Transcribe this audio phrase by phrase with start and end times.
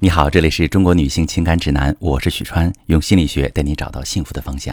[0.00, 4.72] 你好，这里是中国女性情感指南，我是许川，用心理学带你找到幸福的方向。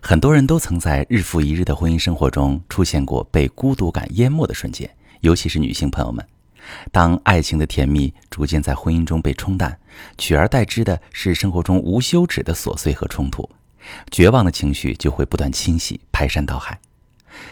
[0.00, 4.88] 很多人都曾在日复一日的婚姻生活中出现过被孤独感淹没的瞬间，
[5.20, 6.24] 尤其是女性朋友们。
[6.92, 9.76] 当爱情的甜蜜逐渐在婚姻中被冲淡，
[10.16, 13.50] 取而代之的是生活中无休止的琐碎和冲突，
[14.12, 16.78] 绝望的情绪就会不断侵袭，排山倒海。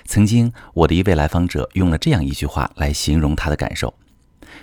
[0.05, 3.93] 曾经，我的一位来访者用了这样一句话来形容他的感受。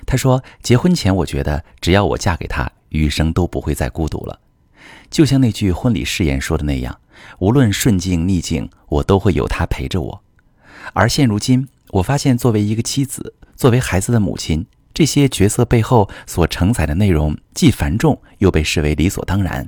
[0.05, 4.39] 他说：“结婚前，我觉得只要我嫁给他，余生都不会再孤独了。
[5.09, 6.99] 就像那句婚礼誓言说的那样，
[7.39, 10.23] 无论顺境逆境，我都会有他陪着我。
[10.93, 19.67] 而现如今，我发现，作为一个妻子，作为孩子的母亲，这些角色背后所承载的内容既繁重，又被视为理所当然。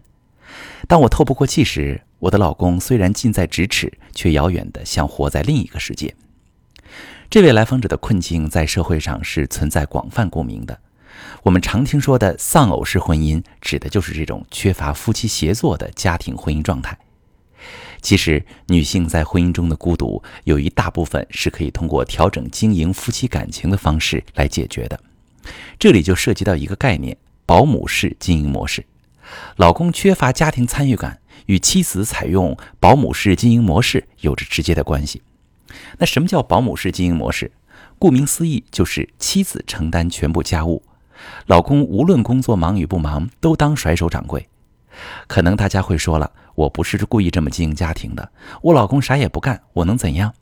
[0.88, 6.16] 当我透不过气时，我的老公虽然近在咫尺，却遥远的像活在另一个世界。”
[7.29, 10.79] 这位来访者的困境在社会上是存在广泛共鸣的。
[11.43, 16.97] 我们常听说的丧偶式婚姻，指的就是这种缺乏夫妻协作的家庭婚姻状态。
[18.02, 25.00] 其实，女性在婚姻中的孤独，有一大部分是可以通过调整经营夫妻感情的方式来解决的。
[25.77, 28.83] 这里就涉及到一个概念——保姆式经营模式。
[29.57, 35.22] 老公缺乏家庭参与感，与妻子采用保姆式经营模式有着直接的关系。
[35.98, 37.52] 那什么叫保姆式经营模式？
[37.98, 40.81] 顾名思义，就是妻子承担全部家务，
[41.48, 44.47] 老公无论工作忙与不忙，都当甩手掌柜。
[45.28, 48.31] 可能大家会说了，我不是故意这么经营家庭的，
[48.62, 50.34] 我老公啥也不干，我能怎样？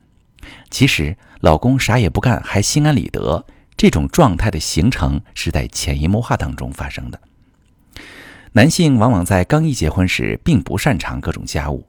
[0.69, 7.19] 其实，老公啥也不干还心安理得，这种状态的形成是在潜移默化当中发生的。
[8.53, 11.85] 男性往往在刚一结婚时，并不擅长各种家务，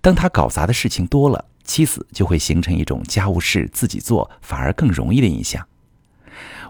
[0.00, 1.46] 当他搞砸的事情多了。
[1.68, 5.64] 妻子就会形成一种家务事自己做反而更容易的印象。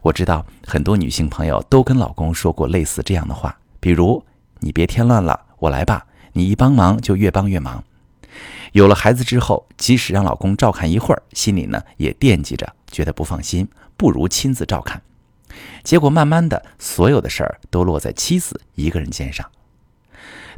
[0.03, 4.23] 我知道很多女性朋友都跟老公说过类似这样的话，比如
[4.59, 7.83] “你别添乱了，我来吧”，你一帮忙就越帮越忙。
[8.73, 15.01] 有了孩子之后，即使让老公照看一会儿，心里呢也惦记着，觉得不放心，不如亲自照看。
[15.85, 19.49] 结果慢慢的，所有的事儿都落在妻子一个人肩上。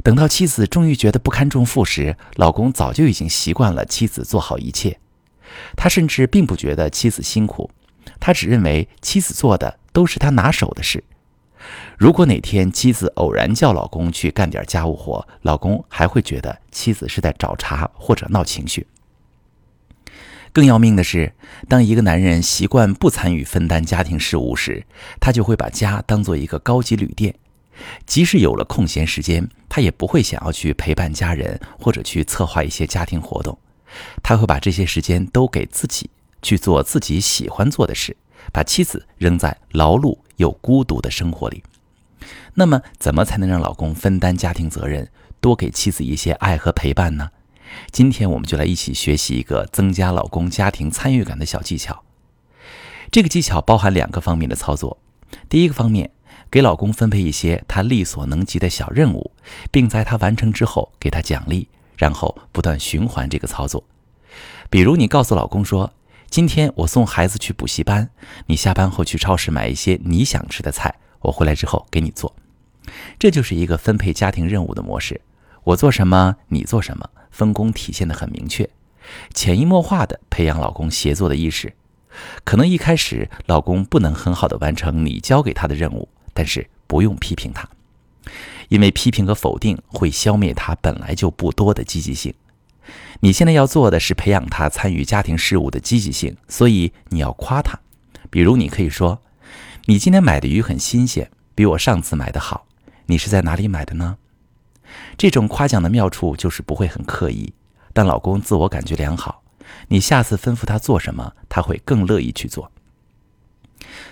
[0.03, 4.99] 等到妻子终于觉得不堪重负时，老公早就已经习惯了妻子做好一切。
[5.75, 7.69] 他甚至并不觉得妻子辛苦，
[8.19, 11.03] 他只认为妻子做的都是他拿手的事。
[11.97, 18.87] 如果哪天妻子偶然叫老公去干点家务活，老公还会觉得妻子是在找茬或者闹情绪。
[20.53, 21.33] 更要命的是，
[21.69, 24.85] 当一个男人习惯不参与分担家庭事务时，
[25.19, 27.35] 他就会把家当做一个高级旅店。
[28.05, 33.57] 即使有了空闲时间，他也不会想要去陪伴家人或者去策划一些家庭活动。
[34.23, 36.09] 他会把这些时间都给自己
[36.41, 38.15] 去做自己喜欢做的事，
[38.53, 41.63] 把妻子扔在劳碌又孤独的生活里。
[42.53, 45.09] 那么，怎么才能让老公分担家庭责任，
[45.39, 47.29] 多给妻子一些爱和陪伴呢？
[47.91, 52.03] 今天我们就来一起学习一个增加老公家庭参与感的小技巧。
[53.09, 54.97] 这个技巧包含两个方面的操作。
[55.49, 56.11] 第一个方面。
[56.51, 59.31] 给老公分配一些他力所能及的小任务，
[59.71, 63.81] 并在他完成之后给他奖励，然后不断循环这个操作。
[64.69, 65.93] 比如，你告诉老公说
[66.29, 68.09] ：“今天我送孩子去补习班，
[68.47, 72.35] 你下班后去超市买一些你想吃的菜，我回来之后给你做。”
[73.17, 75.21] 这就是一个分配家庭任务的模式。
[75.63, 78.69] 我做什么，你做什么，分工体现得很明确，
[79.33, 81.73] 潜移默化地培养老公协作的意识。
[82.43, 86.09] 可能一开始老公不能很好的完成你交给他的任务。
[86.33, 87.67] 但是不用批评他，
[88.69, 92.33] 因为批评和否定会消灭他本来就不多的积极性。
[93.21, 97.79] 你现在要做的是培养他参与家庭事务的积极性，所以你要夸他。
[98.29, 99.21] 比如，你可以说
[99.85, 102.65] ：“你今天买的鱼很新鲜，比我上次买的好。
[103.05, 104.17] 你是在哪里买的呢？”
[105.17, 107.53] 这种夸奖的妙处就是不会很刻意，
[107.93, 109.43] 但老公自我感觉良好。
[109.87, 112.71] 你下次吩咐他做什么，他会更乐意去做。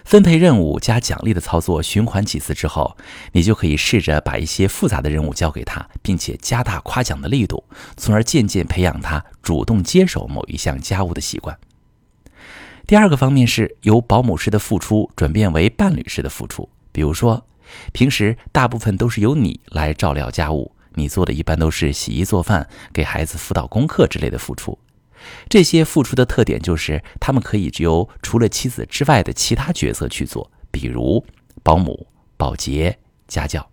[0.03, 2.97] 分配任务加奖励的操作循环几次之后，
[3.31, 7.63] 你就可以试着把一些复杂的任务交给他，并且加大夸奖的力度，
[7.97, 11.57] 从而渐渐培养他主动接手某一项家务的习惯。
[12.87, 17.45] 第二个方面是由保姆式的付出转变为伴侣式的付出，比如说，
[17.93, 24.79] 平时大部分都是由你来照料家务，你做的一般都是洗衣做饭、给孩子辅导功课之类的付出。
[25.49, 31.25] 这些付出的特点就是，他们可以由除了妻子之外的其他角色去做，比如
[31.63, 32.07] 保姆、
[32.37, 33.69] 保洁、家教。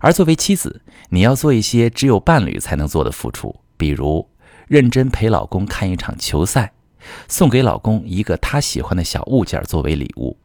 [0.00, 4.28] 而作为妻子，你要做一些只有伴侣才能做的付出，比如
[4.66, 6.72] 认真陪老公看一场球赛，
[7.28, 10.36] 送给老公一个他喜欢的小物件作为礼物，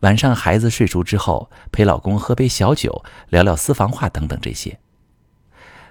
[0.00, 4.78] 晚上孩子睡熟之后，陪老公喝杯小酒，聊聊私房话等等这些。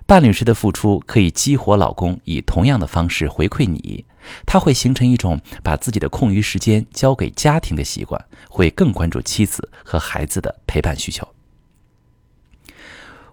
[0.10, 4.04] 伴侣式的付出可以激活老公以同样的方式回馈你，
[4.44, 8.20] 他会形成一种把自己的空余时间交给家庭的习惯，
[8.50, 11.28] 会更关注妻子和孩子的陪伴需求。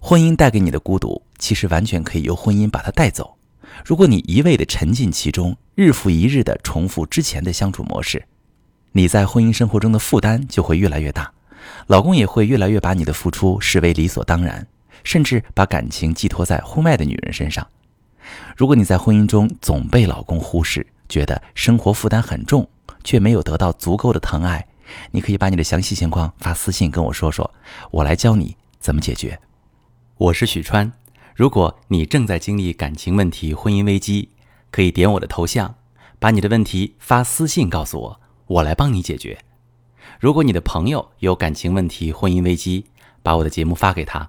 [0.01, 3.39] 婚姻带给你的孤独，其实完全可以由婚姻把它带走。
[3.83, 8.23] 如果你一味的沉浸其中，日复一日的重复之前的相处模式，
[8.93, 11.33] 你在婚姻生活中的负担就会越来越大，
[11.87, 14.67] 老公也会越来越把你的付出视为理所当然。
[15.05, 17.67] 甚至把感情寄托在婚外的女人身上。
[18.57, 22.69] 如果你在婚姻中总被老公忽视，觉得生活负担很重，
[23.05, 24.67] 却没有得到足够的疼爱，
[25.11, 27.49] 你可以把你的详细情况发私信跟我说说，
[27.91, 29.39] 我来教你怎么解决。
[30.17, 30.93] 我是许川。
[31.35, 34.31] 如果你正在经历感情问题、婚姻危机，
[34.71, 35.75] 可以点我的头像，
[36.19, 39.39] 把你的问题发私信告诉我，我来帮你解决。
[40.19, 42.87] 如果你的朋友有感情问题、婚姻危机，
[43.23, 44.29] 把我的节目发给他，